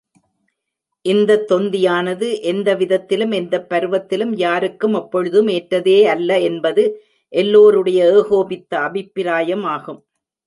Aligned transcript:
இந்தத் 1.05 1.51
தொந்தியானது 1.51 2.41
எந்த 2.41 2.75
விதத்திலும், 2.75 3.31
எந்தப் 3.31 3.67
பருவத்திலும் 3.69 4.33
யாருக்கும் 4.35 4.93
எப்பொழுதும் 4.93 5.47
ஏற்றதே 5.47 6.03
அல்ல 6.05 6.39
என்பது, 6.39 6.85
எல்லோருடைய 7.33 7.99
ஏகோபித்த 8.17 8.79
அபிப்ராயமாகும். 8.79 10.01